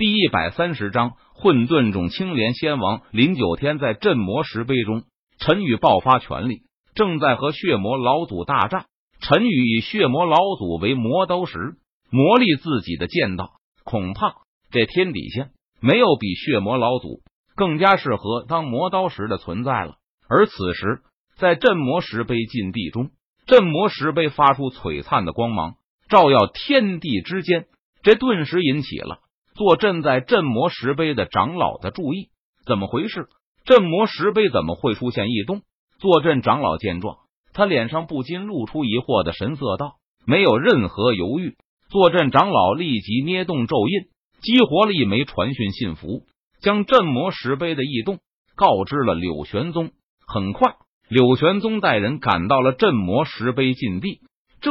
[0.00, 5.02] 第一百三十章混沌种青莲仙王林九天在镇魔石碑中，
[5.38, 6.62] 陈宇爆发全力，
[6.94, 8.86] 正在和血魔老祖大战。
[9.20, 11.74] 陈宇以血魔老祖为磨刀石，
[12.08, 13.50] 磨砺自己的剑道。
[13.84, 14.36] 恐怕
[14.70, 15.48] 这天底下
[15.82, 17.20] 没有比血魔老祖
[17.54, 19.96] 更加适合当磨刀石的存在了。
[20.30, 21.02] 而此时，
[21.36, 23.10] 在镇魔石碑禁地中，
[23.44, 25.74] 镇魔石碑发出璀璨的光芒，
[26.08, 27.66] 照耀天地之间。
[28.02, 29.18] 这顿时引起了。
[29.60, 32.30] 坐镇在镇魔石碑的长老的注意，
[32.64, 33.28] 怎么回事？
[33.66, 35.60] 镇魔石碑怎么会出现异动？
[35.98, 37.18] 坐镇长老见状，
[37.52, 41.56] 他脸上不禁露出疑惑的神色，道：“没有任何犹豫。”
[41.92, 44.04] 坐镇长老立即捏动咒印，
[44.40, 46.22] 激活了一枚传讯信符，
[46.62, 48.18] 将镇魔石碑的异动
[48.56, 49.90] 告知了柳玄宗。
[50.26, 50.76] 很快，
[51.10, 54.20] 柳玄宗带人赶到了镇魔石碑禁地。
[54.62, 54.70] 这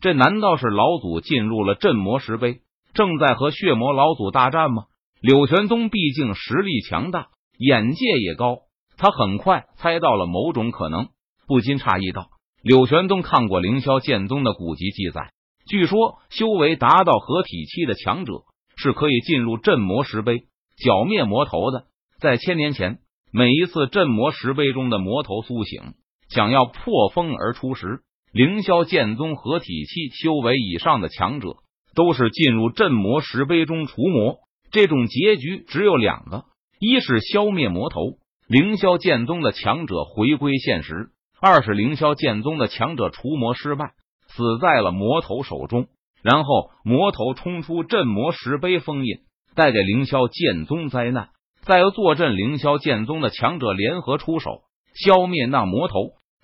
[0.00, 2.60] 这难道是老祖进入了镇魔石碑？
[2.94, 4.84] 正在和血魔老祖大战吗？
[5.20, 8.60] 柳玄宗毕竟实力强大，眼界也高，
[8.96, 11.08] 他很快猜到了某种可能，
[11.46, 12.28] 不禁诧异道
[12.64, 15.30] ：“柳玄宗看过凌霄剑宗的古籍记载，
[15.68, 18.32] 据说修为达到合体期的强者
[18.76, 20.44] 是可以进入镇魔石碑
[20.82, 21.84] 剿灭魔头的。
[22.18, 22.98] 在千年前，
[23.30, 25.94] 每一次镇魔石碑中的魔头苏醒，
[26.28, 28.00] 想要破风而出时，
[28.32, 31.56] 凌霄剑宗合体期修为以上的强者。”
[31.94, 34.38] 都是进入镇魔石碑中除魔，
[34.70, 36.44] 这种结局只有两个：
[36.78, 38.00] 一是消灭魔头，
[38.48, 43.92] 凌霄剑宗的强者回归现实；二是凌霄剑宗的强者除魔失败，
[44.28, 45.88] 死在了魔头手中。
[46.22, 49.20] 然后魔头冲出镇魔石碑封印，
[49.54, 51.30] 带给凌霄剑宗灾难。
[51.62, 54.62] 再由坐镇凌霄剑宗的强者联合出手
[54.94, 55.94] 消灭那魔头。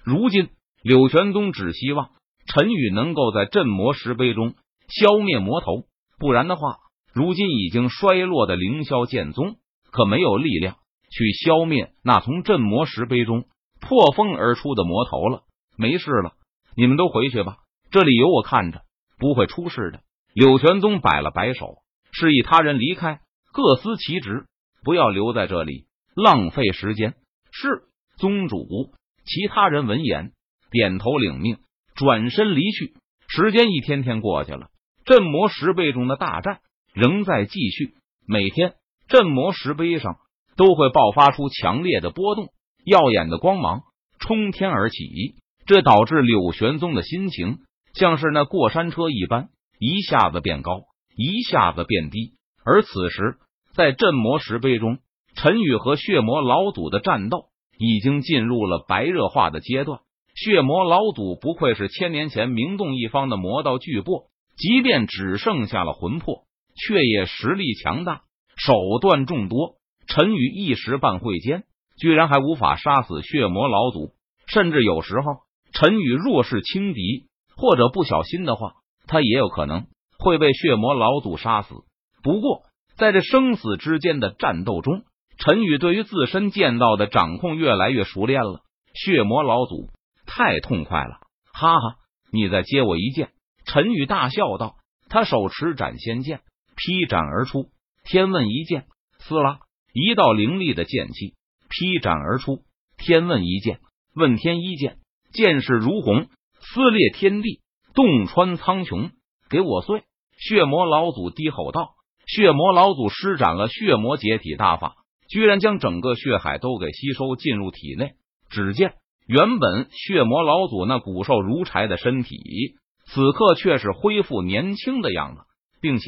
[0.04, 0.48] 如今
[0.82, 2.10] 柳玄宗只希望
[2.46, 4.54] 陈宇能够在镇魔石碑中。
[4.88, 5.84] 消灭魔头，
[6.18, 6.76] 不然的话，
[7.12, 9.56] 如今已经衰落的凌霄剑宗
[9.90, 10.76] 可没有力量
[11.10, 13.44] 去消灭那从镇魔石碑中
[13.80, 15.42] 破风而出的魔头了。
[15.76, 16.32] 没事了，
[16.76, 17.58] 你们都回去吧，
[17.90, 18.82] 这里有我看着，
[19.18, 20.00] 不会出事的。
[20.32, 21.78] 柳玄宗摆了摆手，
[22.12, 23.20] 示意他人离开，
[23.52, 24.46] 各司其职，
[24.82, 27.14] 不要留在这里浪费时间。
[27.52, 27.84] 是
[28.16, 28.92] 宗主。
[29.24, 30.32] 其他人闻言
[30.70, 31.58] 点头领命，
[31.96, 32.94] 转身离去。
[33.26, 34.68] 时间一天天过去了。
[35.06, 36.58] 镇魔石碑中的大战
[36.92, 37.94] 仍在继续，
[38.26, 38.74] 每天
[39.06, 40.16] 镇魔石碑上
[40.56, 42.48] 都会爆发出强烈的波动，
[42.84, 43.82] 耀眼的光芒
[44.18, 47.58] 冲天而起，这导致柳玄宗的心情
[47.94, 50.80] 像是那过山车一般，一下子变高，
[51.16, 52.32] 一下子变低。
[52.64, 53.36] 而此时，
[53.76, 54.98] 在镇魔石碑中，
[55.36, 57.44] 陈宇和血魔老祖的战斗
[57.78, 60.00] 已经进入了白热化的阶段。
[60.34, 64.26] 血魔老祖不愧是千年前名动一方的魔道巨擘。
[64.56, 68.22] 即便只剩下了魂魄，却也实力强大，
[68.56, 69.76] 手段众多。
[70.08, 71.64] 陈宇一时半会间，
[71.98, 74.14] 居然还无法杀死血魔老祖。
[74.46, 75.40] 甚至有时候，
[75.72, 78.74] 陈宇若是轻敌，或者不小心的话，
[79.06, 79.86] 他也有可能
[80.18, 81.74] 会被血魔老祖杀死。
[82.22, 82.62] 不过，
[82.96, 85.02] 在这生死之间的战斗中，
[85.38, 88.62] 陈宇对于自身剑道的掌控越来越熟练了。
[88.94, 89.90] 血魔老祖
[90.24, 91.18] 太痛快了，
[91.52, 91.96] 哈哈！
[92.32, 93.30] 你再接我一剑。
[93.66, 94.76] 陈宇大笑道
[95.10, 96.40] ：“他手持斩仙剑，
[96.76, 97.66] 劈斩而出。
[98.04, 98.86] 天问一剑，
[99.18, 99.58] 撕拉
[99.92, 101.34] 一道凌厉的剑气
[101.68, 102.62] 劈斩而出。
[102.96, 103.80] 天问一剑，
[104.14, 104.98] 问天一剑，
[105.32, 106.28] 剑势如虹，
[106.60, 107.60] 撕裂天地，
[107.92, 109.10] 洞穿苍穹。
[109.50, 110.04] 给我碎！”
[110.38, 111.94] 血魔老祖低吼道
[112.26, 114.94] ：“血魔老祖施展了血魔解体大法，
[115.28, 118.12] 居然将整个血海都给吸收进入体内。
[118.48, 118.94] 只见
[119.26, 125.42] 原本血魔老祖那骨瘦如柴的身体。”此刻却是恢复年轻的样子，
[125.80, 126.04] 并且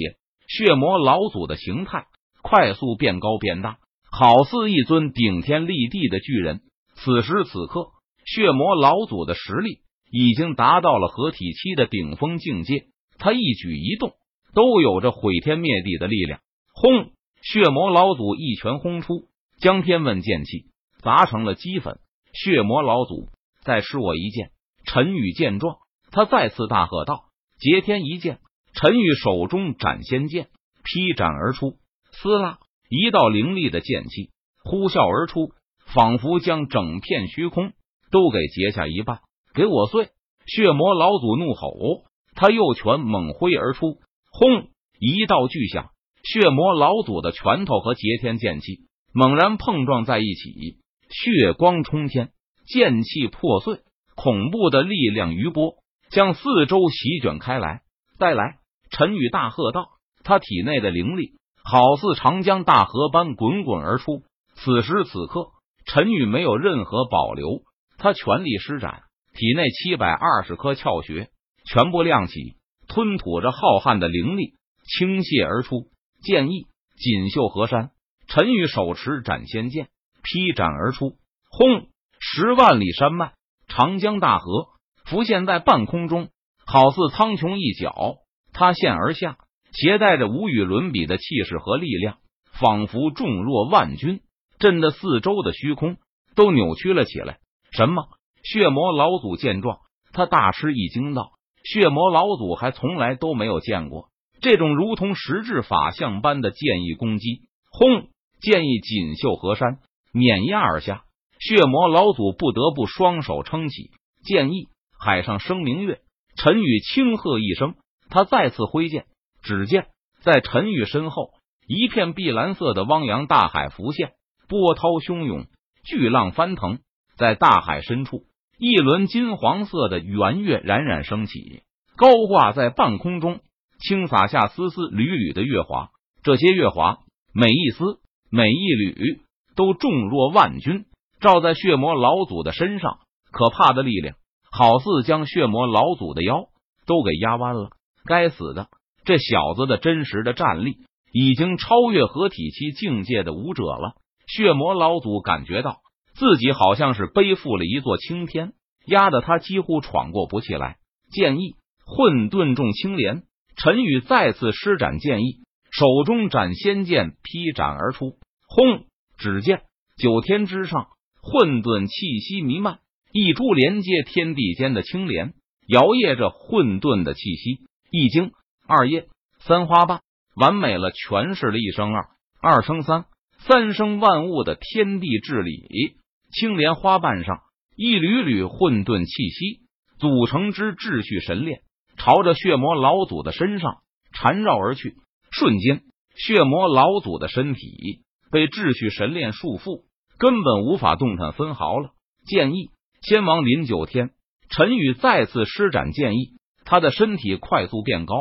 [0.46, 2.06] 血魔老祖的形态
[2.42, 3.78] 快速变高变大，
[4.10, 6.60] 好似一尊顶天立地的巨人。
[6.94, 7.88] 此时此刻，
[8.24, 12.86] 血魔老祖的实力已经达到了合体期的顶峰境界，
[13.18, 14.12] 他一举一动
[14.54, 16.40] 都有着毁天灭地的力量。
[16.72, 17.12] 轰！
[17.40, 19.28] 血魔老祖一拳轰出，
[19.60, 20.66] 将天问剑气
[21.00, 22.00] 砸成了齑粉。
[22.32, 23.28] 血魔老祖，
[23.62, 24.50] 再施我一剑！
[24.84, 25.76] 陈宇见状。
[26.10, 27.24] 他再次大喝道
[27.58, 28.40] ：“劫天一剑！”
[28.74, 30.48] 陈宇手中斩仙剑
[30.84, 31.76] 劈斩而出，
[32.12, 32.58] 撕拉
[32.88, 34.30] 一道凌厉的剑气
[34.62, 35.52] 呼啸而出，
[35.86, 37.72] 仿佛将整片虚空
[38.10, 39.20] 都给截下一半。
[39.54, 40.10] 给我碎！
[40.46, 43.98] 血魔老祖怒吼，他右拳猛挥而出，
[44.30, 44.68] 轰！
[45.00, 45.90] 一道巨响，
[46.22, 50.78] 血魔老祖的拳头和劫天剑气猛然碰撞在一起，
[51.10, 52.30] 血光冲天，
[52.66, 53.80] 剑气破碎，
[54.14, 55.74] 恐怖的力量余波。
[56.18, 57.82] 将四周席卷开来，
[58.18, 58.58] 再来！
[58.90, 59.86] 陈宇大喝道
[60.24, 64.24] ：“他体内的灵力好似长江大河般滚滚而出。
[64.56, 65.50] 此时此刻，
[65.86, 67.62] 陈宇没有任何保留，
[67.98, 71.28] 他全力施展，体内七百二十颗窍穴
[71.64, 72.56] 全部亮起，
[72.88, 74.54] 吞吐着浩瀚的灵力，
[74.98, 75.86] 倾泻而出。
[76.20, 76.66] 剑意
[76.96, 77.92] 锦绣河山，
[78.26, 79.86] 陈宇手持斩仙剑
[80.24, 81.16] 劈斩而出，
[81.48, 81.86] 轰！
[82.18, 83.34] 十万里山脉，
[83.68, 84.66] 长江大河
[85.08, 86.28] 浮现在半空中，
[86.66, 88.16] 好似苍穹一角。
[88.52, 89.38] 他现而下，
[89.72, 92.18] 携带着无与伦比的气势和力量，
[92.52, 94.20] 仿佛重若万钧，
[94.58, 95.96] 震得四周的虚空
[96.34, 97.38] 都扭曲了起来。
[97.70, 98.04] 什么？
[98.42, 99.78] 血魔老祖见状，
[100.12, 101.32] 他大吃一惊，道
[101.64, 104.08] ：“血魔老祖还从来都没有见过。”
[104.40, 108.08] 这种如同实质法相般的剑意攻击，轰！
[108.40, 109.78] 剑意锦绣河山，
[110.12, 111.04] 碾压而下。
[111.40, 113.90] 血魔老祖不得不双手撑起
[114.22, 116.00] 剑意，海上生明月。
[116.36, 117.74] 陈宇轻喝一声，
[118.10, 119.06] 他再次挥剑，
[119.42, 119.86] 只见
[120.20, 121.30] 在陈宇身后，
[121.66, 124.12] 一片碧蓝色的汪洋大海浮现，
[124.48, 125.46] 波涛汹涌，
[125.84, 126.78] 巨浪翻腾。
[127.16, 128.22] 在大海深处，
[128.58, 131.62] 一轮金黄色的圆月冉冉升起，
[131.96, 133.40] 高挂在半空中。
[133.80, 135.90] 轻洒下丝丝缕缕的月华，
[136.22, 136.98] 这些月华
[137.32, 139.20] 每一丝每一缕
[139.56, 140.84] 都重若万钧，
[141.20, 142.98] 照在血魔老祖的身上，
[143.32, 144.16] 可怕的力量
[144.50, 146.48] 好似将血魔老祖的腰
[146.86, 147.70] 都给压弯了。
[148.04, 148.68] 该死的，
[149.04, 150.78] 这小子的真实的战力
[151.12, 153.94] 已经超越合体期境界的武者了。
[154.26, 155.78] 血魔老祖感觉到
[156.14, 158.52] 自己好像是背负了一座青天，
[158.86, 160.76] 压得他几乎闯过不起来。
[161.10, 161.54] 剑意
[161.84, 163.22] 混沌众青莲。
[163.60, 165.40] 陈宇再次施展剑意，
[165.72, 168.16] 手中斩仙剑劈斩而出，
[168.46, 168.84] 轰！
[169.16, 169.62] 只见
[169.96, 170.86] 九天之上，
[171.20, 172.78] 混沌气息弥漫，
[173.20, 175.32] 一株连接天地间的青莲
[175.66, 177.58] 摇曳着混沌的气息。
[177.90, 178.30] 一茎，
[178.68, 179.08] 二叶，
[179.40, 180.02] 三花瓣，
[180.36, 182.10] 完美了诠释了一生二，
[182.40, 183.06] 二生三，
[183.38, 185.96] 三生万物的天地至理。
[186.30, 187.40] 青莲花瓣上
[187.74, 189.62] 一缕缕混沌气息
[189.98, 191.62] 组成之秩序神链。
[191.96, 193.78] 朝着血魔老祖的身上
[194.12, 194.94] 缠绕而去，
[195.32, 195.82] 瞬间，
[196.14, 199.82] 血魔老祖的身体被秩序神链束缚，
[200.18, 201.90] 根本无法动弹分毫了。
[202.24, 202.70] 建议
[203.02, 204.10] 仙王临九天，
[204.50, 208.14] 陈宇再次施展剑意，他的身体快速变高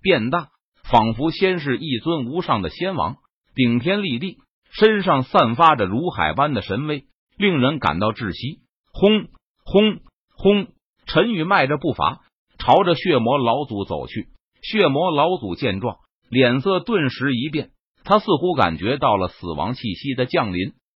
[0.00, 0.48] 变大，
[0.84, 3.16] 仿佛先是一尊无上的仙王，
[3.54, 4.38] 顶天立地，
[4.70, 7.04] 身上散发着如海般的神威，
[7.36, 8.60] 令人感到窒息。
[8.92, 9.28] 轰
[9.64, 10.00] 轰
[10.36, 10.68] 轰！
[11.06, 12.22] 陈宇迈着步伐。
[12.58, 14.28] 朝着血魔老祖走去，
[14.62, 15.96] 血魔老祖见状，
[16.30, 17.70] 脸色顿时一变，
[18.04, 20.72] 他似乎感觉到了死亡气息的降临，